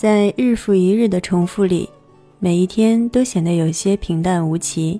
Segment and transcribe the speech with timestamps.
[0.00, 1.86] 在日复一日的重复里，
[2.38, 4.98] 每一天都显得有些平淡无奇，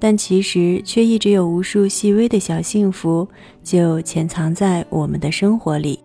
[0.00, 3.28] 但其实却一直有无数细微的小幸福
[3.62, 6.00] 就潜藏在我们的生活里。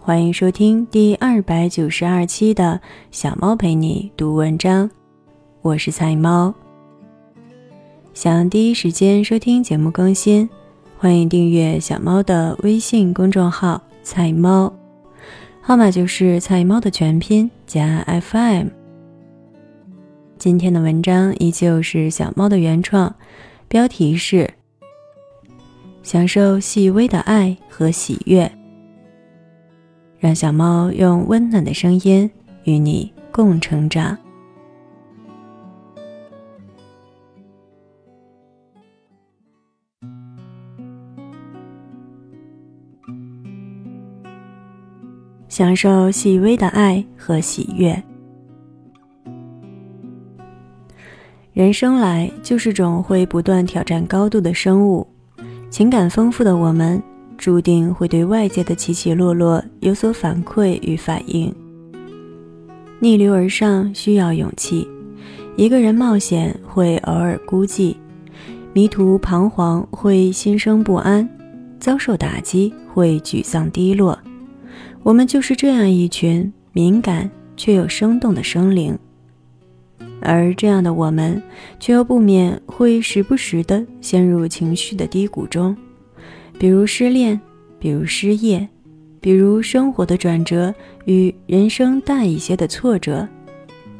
[0.00, 2.80] 欢迎收听第二百九十二期的
[3.12, 4.90] 小猫陪你读文章，
[5.60, 6.52] 我是菜猫。
[8.14, 10.50] 想第一时间收听节目更新，
[10.98, 14.74] 欢迎订阅小猫的微信公众号“菜猫”，
[15.64, 18.66] 号码就是“菜猫”的全拼加 FM。
[20.36, 23.14] 今天的文章依旧是小猫的原创，
[23.68, 24.52] 标题是
[26.02, 28.50] “享受细微的爱和喜悦”。
[30.18, 32.28] 让小猫用温暖的声音
[32.64, 34.18] 与你共成长。
[45.52, 48.02] 享受细微的爱和喜悦。
[51.52, 55.06] 人生来就是种会不断挑战高度的生物，
[55.68, 57.00] 情感丰富的我们。
[57.36, 61.54] 注定会对外界的起起落落有所反馈与反应。
[63.00, 64.88] 逆流而上需要勇气，
[65.56, 67.94] 一个人冒险会偶尔孤寂，
[68.72, 71.28] 迷途彷徨会心生不安，
[71.78, 74.18] 遭受打击会沮丧低落。
[75.02, 78.96] 我们就是这样一群敏感却又生动的生灵，
[80.20, 81.42] 而这样的我们，
[81.80, 85.76] 却又不免会时不时的陷入情绪的低谷中。
[86.56, 87.38] 比如失恋，
[87.80, 88.66] 比如失业，
[89.20, 90.72] 比如生活的转折
[91.06, 93.28] 与人生淡一些的挫折，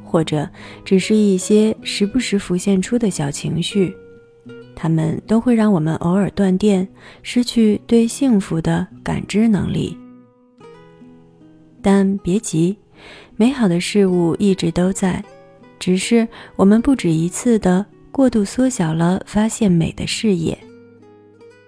[0.05, 0.48] 或者
[0.84, 3.92] 只是一些时不时浮现出的小情绪，
[4.77, 6.86] 他们都会让我们偶尔断电，
[7.25, 9.98] 失去对幸福的感知能力。
[11.83, 12.77] 但别急，
[13.37, 15.23] 美好的事物一直都在，
[15.79, 20.57] 只是我们不止一次的过度缩小了发现美的视野。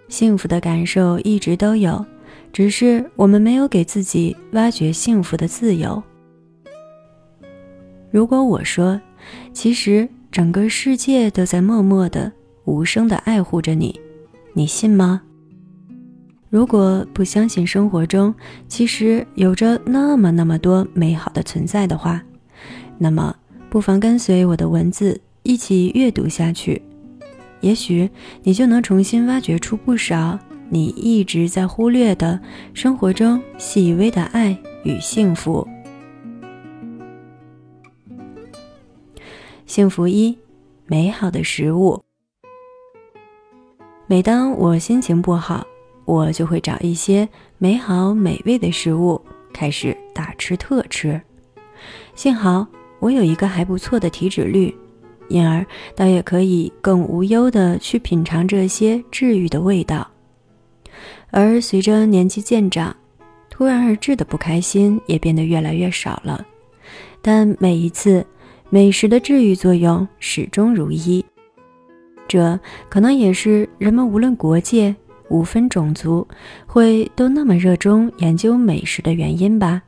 [0.08, 2.04] 幸福的感受一直都有，
[2.52, 6.00] 只是我们没有给自己挖掘幸福的自由。
[8.10, 9.00] 如果我说，
[9.52, 12.30] 其实整个世界都在默默的、
[12.64, 13.98] 无声的爱护着你，
[14.52, 15.22] 你信吗？
[16.54, 18.32] 如果不相信生活中
[18.68, 22.22] 其实有着那么那么多美好的存在的话，
[22.96, 23.34] 那么
[23.68, 26.80] 不妨跟随我的文字一起阅读下去。
[27.60, 28.08] 也许
[28.44, 30.38] 你就能重新挖掘出不少
[30.68, 32.38] 你一直在忽略的
[32.72, 35.66] 生活中细微的爱与幸福。
[39.66, 40.38] 幸福一，
[40.86, 42.00] 美好的食物。
[44.06, 45.66] 每当我心情不好，
[46.04, 47.28] 我就会找一些
[47.58, 49.20] 美好美味的食物，
[49.52, 51.20] 开始大吃特吃。
[52.14, 52.66] 幸好
[53.00, 54.74] 我有一个还不错的体脂率。
[55.28, 55.64] 因而，
[55.96, 60.06] 倒也可以更无忧地去品尝这些治愈的味道。
[61.30, 62.94] 而随着年纪渐长，
[63.48, 66.46] 突然而至的不开心也变得越来越少了。
[67.22, 68.24] 但每一次，
[68.68, 71.24] 美食的治愈作用始终如一。
[72.28, 72.60] 这
[72.90, 74.94] 可能也是人们无论国界、
[75.34, 76.24] 五分种族，
[76.64, 79.82] 会都那么热衷研究美食的原因吧。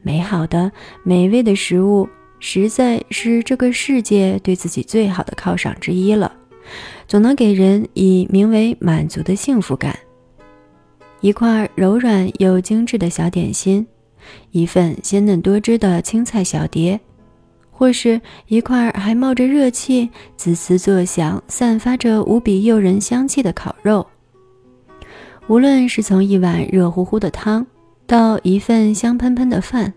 [0.00, 0.72] 美好的、
[1.04, 2.08] 美味的食物。
[2.38, 6.30] 实在是这个世界对自己最好的犒赏之一了，
[7.08, 9.98] 总能给人以名为满足的幸福感。
[11.22, 13.86] 一块柔软又精致的小点心，
[14.50, 17.00] 一份鲜嫩多汁的青菜小碟，
[17.70, 24.06] 或是一块还冒着热气、滋滋作响、散发着无比诱人香气的烤肉。
[25.48, 27.64] 无论是从一碗热乎乎的汤，
[28.04, 29.94] 到一份香喷喷的饭。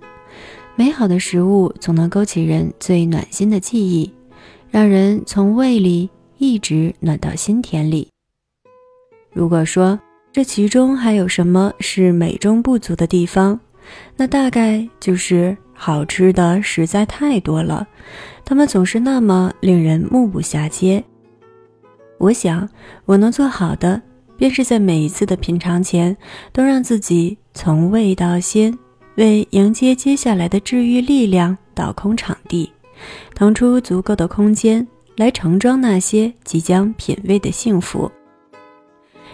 [0.75, 4.13] 美好的食物总能勾起人最暖心的记忆，
[4.69, 8.07] 让人从胃里一直暖到心田里。
[9.33, 9.99] 如果说
[10.31, 13.59] 这其中还有什么是美中不足的地方，
[14.15, 17.87] 那大概就是好吃的实在太多了，
[18.45, 21.03] 它们总是那么令人目不暇接。
[22.19, 22.69] 我想，
[23.05, 23.99] 我能做好的，
[24.39, 26.15] 便是在每一次的品尝前，
[26.51, 28.75] 都让自己从味到心。
[29.15, 32.71] 为迎接接下来的治愈力量倒空场地，
[33.35, 34.87] 腾出足够的空间
[35.17, 38.09] 来盛装那些即将品味的幸福，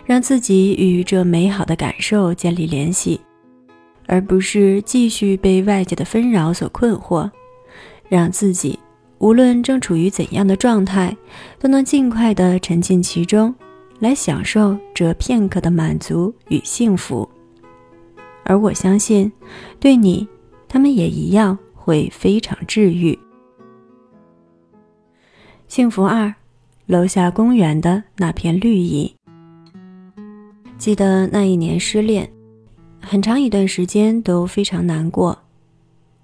[0.04, 3.22] 让自己与这美好的感受建立联系，
[4.08, 7.30] 而不是继续被外界的纷扰所困惑，
[8.10, 8.80] 让自己
[9.20, 11.16] 无论正处于怎样的状态，
[11.60, 13.54] 都能尽快的沉浸其中，
[14.06, 17.28] 来享受这片刻的满足与幸福。
[18.44, 19.32] 而我相信，
[19.80, 20.28] 对你
[20.68, 23.18] 他们也一样会非常治愈。
[25.68, 26.32] 幸福二，
[26.86, 29.12] 楼下公园的那片绿意。
[30.78, 32.32] 记得那一年失恋，
[33.02, 35.36] 很长一段时间都非常难过。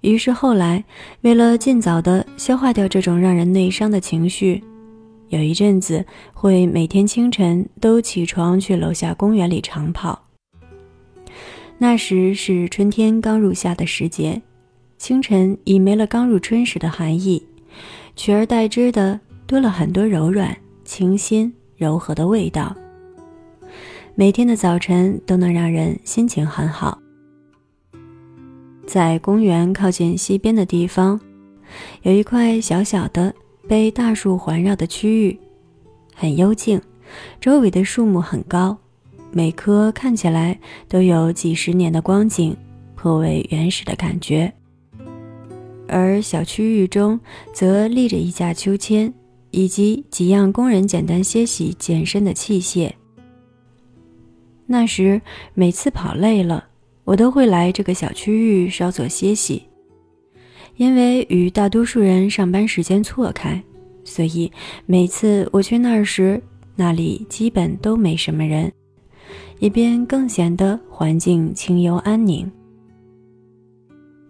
[0.02, 0.84] 于是后来，
[1.22, 4.62] 为了尽早的消化掉这种让人内伤的情绪，
[5.32, 10.26] 有一阵子会每天清晨都起床去楼下公园里长跑。
[11.78, 14.42] 那时是春天刚入夏的时节，
[14.98, 17.42] 清晨已没了刚入春时的寒意，
[18.14, 19.18] 取而代之的。
[19.44, 22.74] 多了很多柔软、清新、柔和的味道。
[24.14, 26.98] 每天的早晨都能让人心情很好。
[28.86, 31.20] 在公园靠近西边的地方，
[32.00, 33.34] 有一块小小的
[33.72, 35.38] 被大树环绕的区域，
[36.14, 36.78] 很幽静，
[37.40, 38.76] 周围的树木很高，
[39.30, 40.60] 每棵看起来
[40.90, 42.54] 都有几十年的光景，
[42.94, 44.52] 颇为原始的感觉。
[45.88, 47.18] 而小区域中
[47.54, 49.10] 则立着一架秋千。
[49.52, 52.92] 以及几样工人简单歇息健身的器械。
[54.66, 55.20] 那时
[55.54, 56.66] 每次跑累了，
[57.04, 59.62] 我都会来这个小区域稍作歇息。
[60.76, 63.62] 因为与大多数人上班时间错开，
[64.04, 64.50] 所以
[64.86, 66.42] 每次我去那儿时，
[66.74, 68.72] 那里基本都没什么人，
[69.58, 72.50] 一边更显得环境清幽安宁。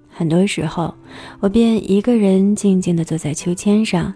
[0.08, 0.94] 很多时候，
[1.40, 4.12] 我便一个人静静地坐在秋千上。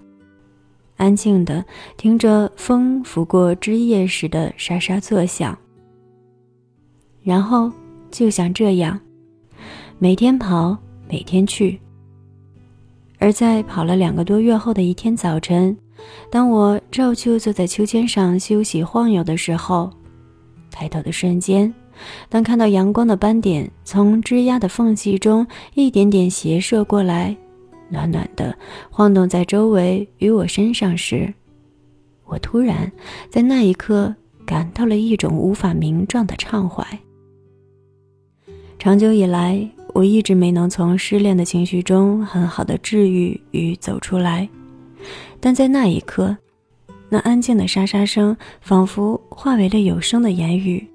[0.97, 1.65] 安静的
[1.99, 5.57] 听着风拂过枝叶时的沙沙作响，
[7.23, 7.71] 然后
[8.11, 8.99] 就像这样，
[9.99, 10.77] 每天跑，
[11.09, 11.79] 每天去。
[13.19, 15.77] 而在跑了两个多月后的一天早晨，
[16.31, 19.91] 当我照旧坐在秋千上休息晃悠的时候，
[20.71, 21.73] 抬头的瞬间，
[22.29, 27.37] 当看到阳光的斑点从枝桠的缝隙中一点点斜射过来。
[27.89, 28.57] 暖暖的
[28.91, 31.33] 晃动在周围与我身上时，
[32.25, 32.91] 我突然
[33.31, 34.13] 在那一刻
[34.45, 36.85] 感到了一种无法名状的畅怀。
[38.79, 44.47] 长久以来，我一直没能从失恋的情绪中很好的治愈与走出来，
[45.41, 46.37] 但在那一刻，
[47.09, 50.87] 那安静的沙沙声仿佛化为了有声的言语，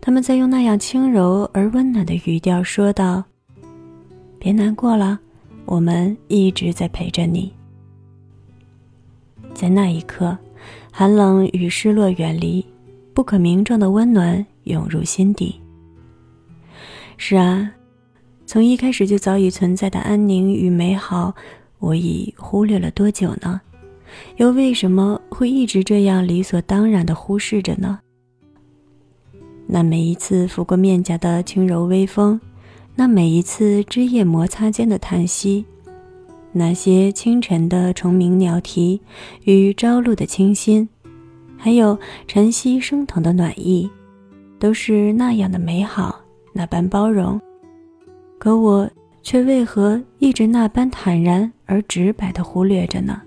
[0.00, 3.22] 他们在用那样轻柔而温暖的语调说道
[4.40, 5.20] ：“别难过了。”
[5.66, 7.52] 我们一直在陪着你，
[9.52, 10.36] 在那一刻，
[10.90, 12.64] 寒冷与失落远离，
[13.12, 15.60] 不可名状的温暖涌入心底。
[17.18, 17.70] 是啊，
[18.46, 21.34] 从一开始就早已存在的安宁与美好，
[21.78, 23.60] 我已忽略了多久呢？
[24.36, 27.98] 又为什么会一直这样理所当然的忽视着呢？
[29.66, 32.40] 那每一次拂过面颊的轻柔微风。
[32.96, 35.64] 那每一次枝叶摩擦间的叹息，
[36.52, 39.00] 那些清晨的虫鸣鸟啼
[39.42, 40.88] 与朝露的清新，
[41.56, 41.98] 还有
[42.28, 43.90] 晨曦升腾的暖意，
[44.60, 46.20] 都是那样的美好，
[46.52, 47.40] 那般包容。
[48.44, 48.90] 可我
[49.22, 53.22] 却为何一直那般坦然而直白地忽略着呢？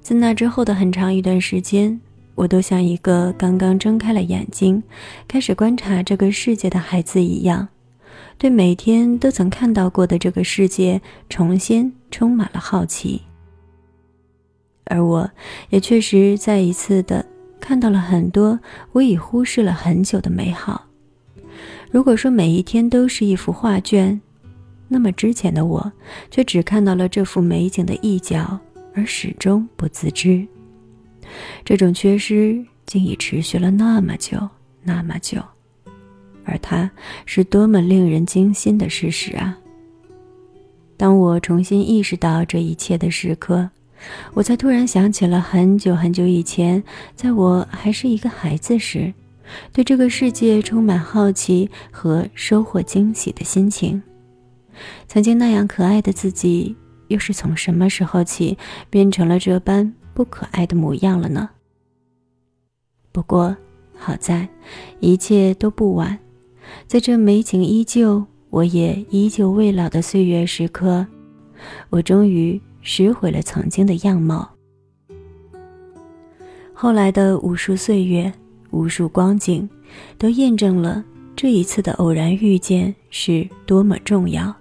[0.00, 2.00] 自那之后的很长一段时间，
[2.34, 4.82] 我都像一个刚刚睁开了眼睛，
[5.28, 7.68] 开始观察这个世界的孩子一样。
[8.36, 13.22] 对每天都曾看到过的这个世界重新充满了好奇，
[14.86, 15.30] 而我
[15.70, 17.24] 也确实再一次的
[17.60, 18.58] 看到了很多
[18.90, 20.85] 我已忽视了很久的美好。
[21.96, 24.20] 如果说每一天都是一幅画卷，
[24.86, 25.90] 那么之前的我
[26.30, 28.60] 却只看到了这幅美景的一角，
[28.92, 30.46] 而始终不自知。
[31.64, 34.38] 这种缺失竟已持续了那么久，
[34.82, 35.40] 那么久。
[36.44, 36.90] 而它
[37.24, 39.56] 是多么令人惊心的事实啊！
[40.98, 43.70] 当我重新意识到这一切的时刻，
[44.34, 46.84] 我才突然想起了很久很久以前，
[47.14, 49.14] 在我还是一个孩子时，
[49.72, 54.02] 对这个世界充满好奇和收获惊喜的心情。
[55.08, 56.76] 曾经那样可爱的自己，
[57.08, 58.56] 又是从什么时候起
[58.90, 61.48] 变成了这般不可爱的模样了呢？
[63.12, 63.56] 不过
[63.96, 64.48] 好在，
[65.00, 66.18] 一切都不晚。
[66.86, 71.06] 在这美景依旧，我也依旧未老的岁月时刻，
[71.88, 74.50] 我终于拾回了曾经的样貌。
[76.74, 78.30] 后来的无数岁月、
[78.76, 79.68] 无数光景，
[80.18, 81.02] 都验证了
[81.34, 84.54] 这一次的偶然遇见是多么重要。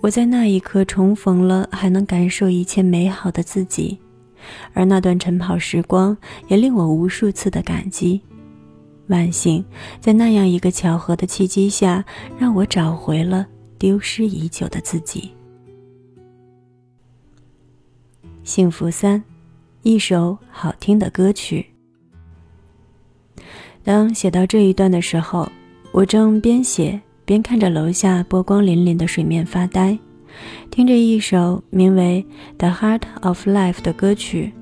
[0.00, 3.96] 我在那一刻重逢了还能感受一切美好的自己，
[4.72, 6.16] 而那段晨跑时光
[6.48, 8.20] 也令我无数次的感激。
[9.06, 9.64] 万幸，
[10.00, 12.04] 在那样一个巧合的契机下，
[12.38, 13.46] 让我找回了
[13.78, 15.30] 丢失已久的自己。
[18.42, 19.22] 幸福三，
[19.82, 21.71] 一首好听的歌曲。
[23.84, 25.50] 当写到这一段的时候，
[25.90, 29.98] 我正边写边看着楼下波光粼粼的水面发呆，
[30.70, 32.24] 听着一首名为
[32.58, 34.52] 《The Heart of Life》的歌曲。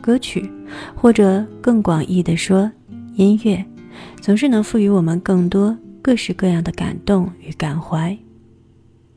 [0.00, 0.50] 歌曲，
[0.94, 2.70] 或者更广义的说，
[3.16, 3.62] 音乐，
[4.20, 8.16] 总是能赋予我们更多各式各样的感动与感怀，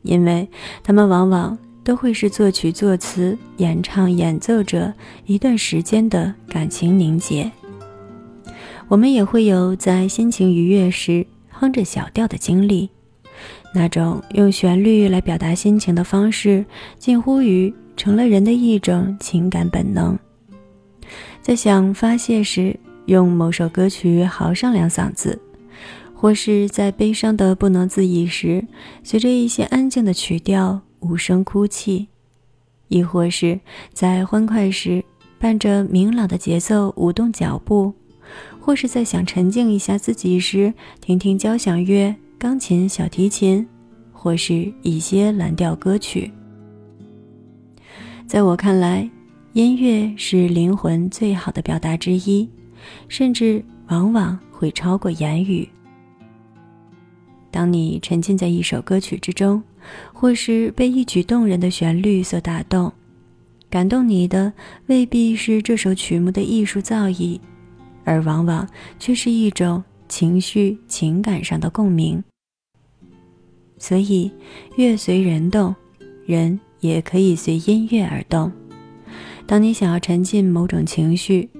[0.02, 0.46] 因为
[0.82, 4.92] 他们往往都会是作曲、作词、演唱、演奏者
[5.24, 7.50] 一段时间的感情凝结。
[8.88, 12.90] 我们也会有在心情愉悦时哼着小调的经历，
[13.74, 16.64] 那种用旋律来表达心情的方式，
[16.98, 20.18] 近乎于成了人的一种情感本能。
[21.40, 25.38] 在想发泄时，用某首歌曲嚎上两嗓子；
[26.14, 28.64] 或是在悲伤的不能自已时，
[29.02, 32.06] 随着一些安静的曲调无声哭泣；
[32.88, 33.58] 亦或是
[33.92, 35.04] 在欢快时，
[35.38, 37.92] 伴着明朗的节奏舞动脚步；
[38.62, 43.66] 或是在想沉静一下自己时，听听交响乐、钢琴、小提琴，
[44.12, 46.30] 或是一些蓝调歌曲。
[48.26, 49.10] 在我看来。
[49.54, 52.48] 音乐是灵魂最好的表达之一，
[53.06, 55.68] 甚至往往会超过言语。
[57.50, 59.62] 当你沉浸在一首歌曲之中，
[60.10, 62.90] 或是被一曲动人的旋律所打动，
[63.68, 64.50] 感动你的
[64.86, 67.38] 未必是这首曲目的艺术造诣，
[68.04, 68.68] 而往往
[68.98, 72.22] 却是一种情绪、情感上的共鸣。
[73.78, 74.30] 所以，
[74.76, 75.74] 乐随人动，
[76.24, 78.50] 人也可以随音乐而动。
[79.46, 81.50] 当你想要沉浸某种情绪，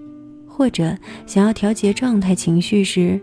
[0.47, 0.97] 或者
[1.27, 3.21] 想要调节状态情绪时，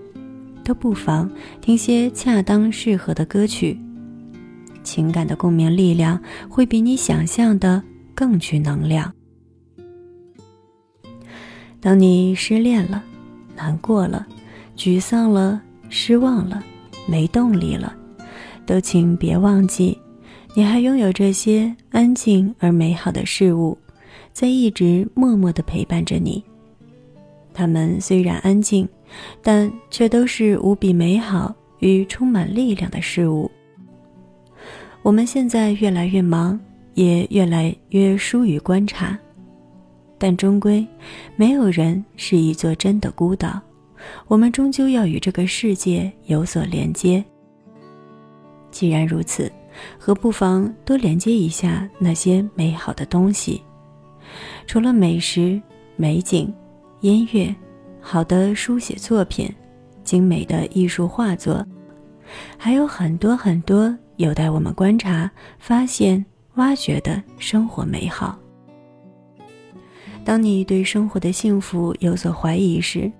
[0.65, 3.79] 都不妨听些恰当适合的歌曲。
[4.83, 7.81] 情感的共鸣力量会比你想象的
[8.13, 9.13] 更具能量。
[11.79, 13.03] 当你失恋了、
[13.59, 14.25] 难过了、
[14.77, 16.63] 沮丧了、失望了、
[17.05, 17.93] 没动力了，
[18.65, 19.99] 都请别忘记，
[20.55, 23.77] 你还拥有这些安静而美好的事物。
[24.31, 26.41] 在一直默默地陪伴着你。
[27.53, 28.87] 他们虽然安静，
[29.41, 33.51] 但却都是无比美好与充满力量的事物。
[35.01, 36.57] 我们现在越来越忙，
[36.93, 39.17] 也越来越疏于观察，
[40.19, 40.85] 但终归，
[41.35, 43.59] 没有人是一座真的孤岛。
[44.27, 47.23] 我们终究要与这个世界有所连接。
[48.69, 49.51] 既然如此，
[49.97, 53.61] 何不妨多连接一下那些美好的东西？
[54.67, 55.59] 除了美食、
[55.95, 56.53] 美景、
[57.01, 57.53] 音乐、
[57.99, 59.51] 好的书写作品、
[60.03, 61.65] 精美的艺术画作，
[62.57, 66.23] 还有很多很多有待我们观察、发现、
[66.55, 68.37] 挖掘的生活美好。
[70.23, 73.11] 当你对生活的幸福有所怀疑时，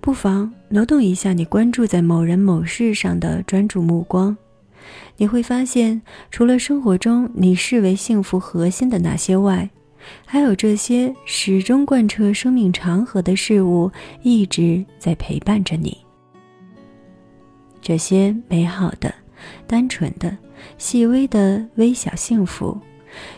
[0.00, 4.36] 不妨挪动一下你关注在某人某事上的专注目光，
[5.16, 9.68] 你会发现，除了生活中你视为幸福核心的那些外，
[10.26, 13.90] 还有这些始终贯彻生命长河的事物，
[14.22, 15.96] 一直在陪伴着你。
[17.80, 19.12] 这些美好的、
[19.66, 20.36] 单纯的、
[20.78, 22.78] 细微的微小幸福，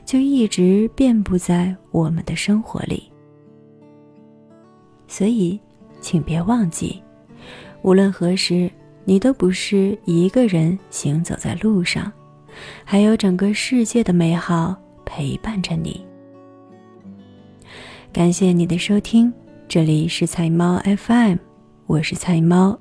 [0.04, 3.10] 就一直遍布在我们的生活里。
[5.08, 5.58] 所以，
[6.00, 7.02] 请别忘记，
[7.82, 8.70] 无论何时，
[9.04, 12.12] 你都不是一个人行走在路上，
[12.84, 16.04] 还有整个世界的美好陪伴着你。
[18.12, 19.32] 感谢你的收听，
[19.68, 21.36] 这里是菜猫 FM，
[21.86, 22.78] 我是菜猫，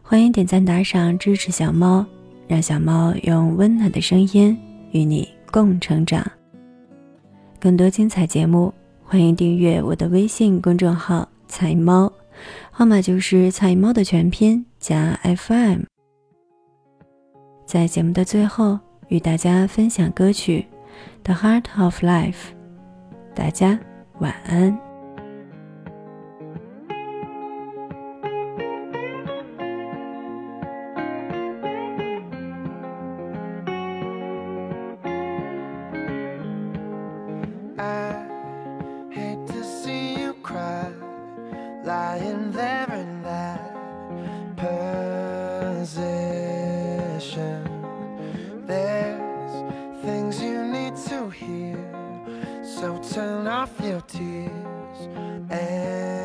[0.00, 2.06] 欢迎点赞打赏支持小猫，
[2.46, 4.56] 让小猫用温暖的声音
[4.92, 6.24] 与你共成长。
[7.60, 8.72] 更多精彩节目，
[9.04, 12.12] 欢迎订阅我的微信公众号“菜猫”，
[12.70, 15.82] 号码就是“菜猫”的全拼加 FM。
[17.66, 18.78] 在节目的最后，
[19.08, 20.66] 与大家分享歌曲
[21.24, 22.32] 《The Heart of Life》，
[23.34, 23.78] 大家。
[24.20, 24.87] 晚安。
[51.30, 52.62] here.
[52.62, 54.98] So turn off your tears
[55.50, 56.17] and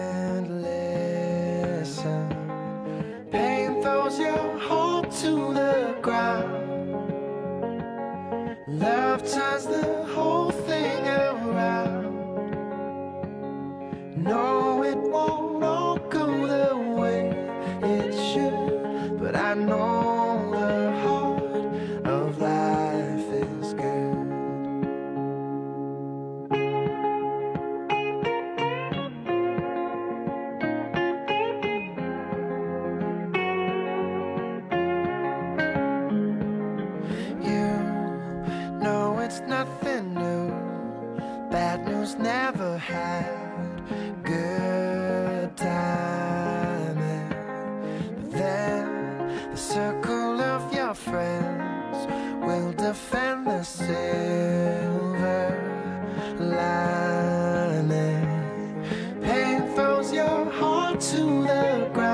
[61.03, 62.12] to the ground.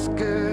[0.00, 0.49] It's good.